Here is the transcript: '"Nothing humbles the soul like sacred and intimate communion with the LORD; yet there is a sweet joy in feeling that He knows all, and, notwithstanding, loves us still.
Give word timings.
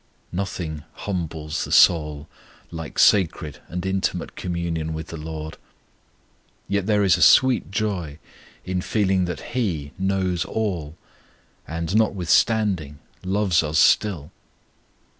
'"Nothing 0.31 0.83
humbles 0.93 1.63
the 1.63 1.71
soul 1.71 2.27
like 2.71 2.97
sacred 2.97 3.59
and 3.67 3.85
intimate 3.85 4.35
communion 4.35 4.93
with 4.93 5.09
the 5.09 5.15
LORD; 5.15 5.59
yet 6.67 6.87
there 6.87 7.03
is 7.03 7.17
a 7.17 7.21
sweet 7.21 7.69
joy 7.69 8.17
in 8.65 8.81
feeling 8.81 9.25
that 9.25 9.51
He 9.53 9.91
knows 9.99 10.43
all, 10.43 10.95
and, 11.67 11.95
notwithstanding, 11.95 12.97
loves 13.23 13.61
us 13.61 13.77
still. 13.77 14.31